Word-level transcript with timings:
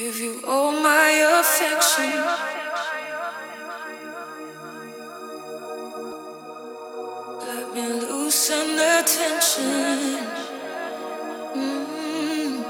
Give 0.00 0.18
you 0.18 0.40
all 0.46 0.72
my 0.72 1.10
affection. 1.40 2.12
Let 7.46 7.74
me 7.74 7.86
loosen 8.08 8.66
the 8.80 8.94
tension. 9.04 10.24
Mm. 11.54 12.64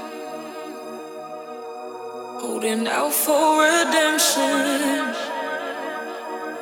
Holding 2.41 2.85
out 2.89 3.13
for 3.13 3.63
redemption. 3.63 5.15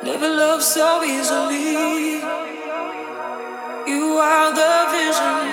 Never 0.04 0.28
loved 0.28 0.62
so 0.62 1.02
easily. 1.02 2.20
You 3.90 4.04
are 4.22 4.50
the 4.60 4.74
vision. 4.94 5.46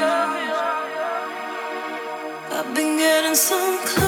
I've 2.51 2.75
been 2.75 2.97
getting 2.97 3.34
so 3.34 3.80
close. 3.84 4.07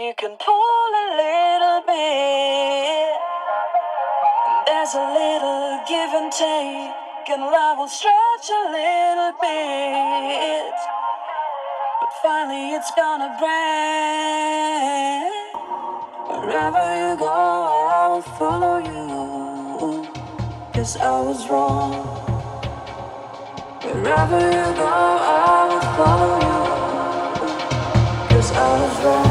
You 0.00 0.14
can 0.16 0.34
pull 0.38 0.90
a 1.04 1.08
little 1.22 1.80
bit. 1.84 3.20
And 4.48 4.66
there's 4.66 4.94
a 4.94 5.06
little 5.20 5.80
give 5.86 6.12
and 6.20 6.32
take, 6.32 7.28
and 7.28 7.42
love 7.42 7.76
will 7.76 7.86
stretch 7.86 8.48
a 8.48 8.64
little 8.78 9.32
bit. 9.44 10.72
But 12.00 12.12
finally, 12.22 12.72
it's 12.76 12.90
gonna 12.96 13.28
break. 13.40 13.60
Wherever 16.32 16.84
you 17.02 17.12
go, 17.18 17.28
I 17.28 18.08
will 18.08 18.26
follow 18.40 18.76
you. 18.78 20.08
Cause 20.72 20.96
I 20.96 21.20
was 21.20 21.46
wrong. 21.50 21.92
Wherever 23.84 24.40
you 24.40 24.66
go, 24.80 24.88
I 24.88 25.68
will 25.68 25.86
follow 25.98 26.34
you. 26.48 26.58
Cause 28.30 28.50
I 28.52 28.56
was 28.80 29.04
wrong. 29.04 29.29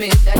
Get 0.00 0.36
you 0.36 0.39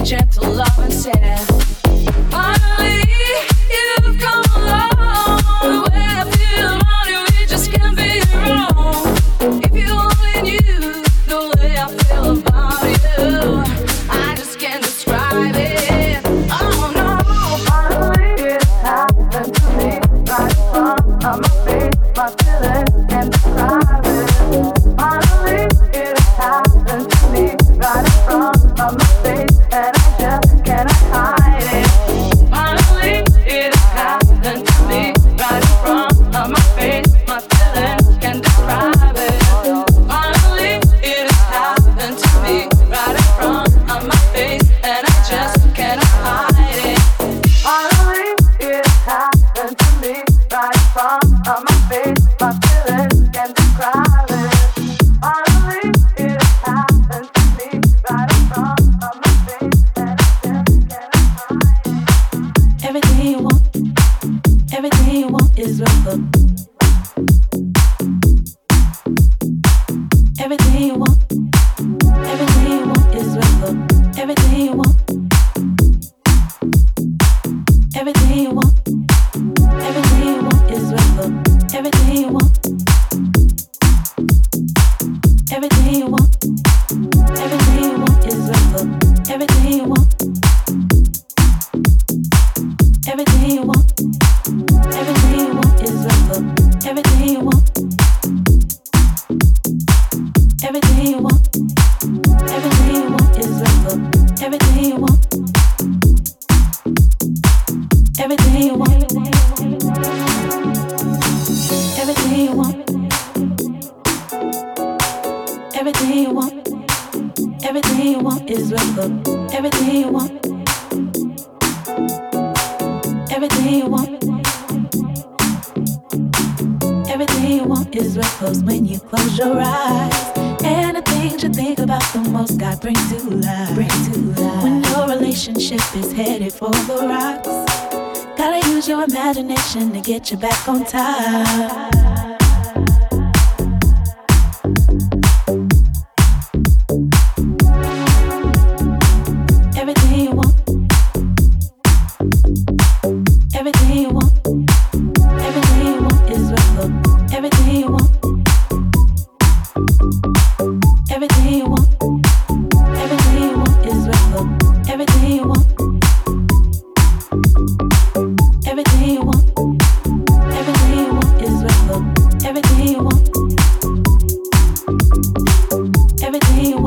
everything 176.32 176.79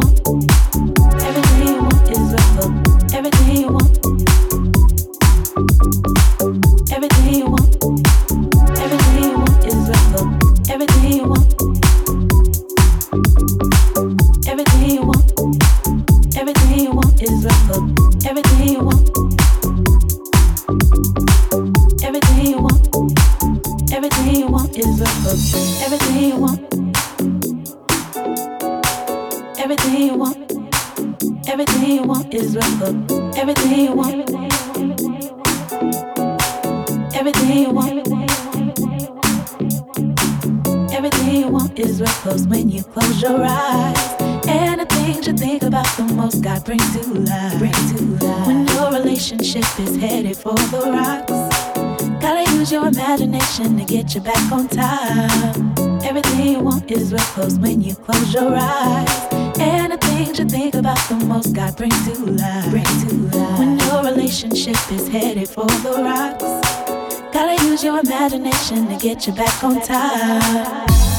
imagination 68.13 68.87
to 68.87 68.95
get 68.95 69.25
you 69.25 69.33
back 69.33 69.63
on 69.63 69.81
top. 69.81 71.12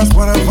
That's 0.00 0.14
what 0.14 0.30
I 0.30 0.49